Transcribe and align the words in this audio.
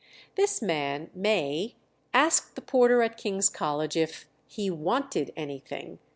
This 0.33 0.63
man, 0.63 1.11
May, 1.13 1.75
asked 2.11 2.55
the 2.55 2.61
porter 2.63 3.03
at 3.03 3.17
King's 3.17 3.49
College 3.49 3.95
if 3.95 4.27
"he 4.47 4.67
wanted 4.67 5.31
anything?" 5.35 5.99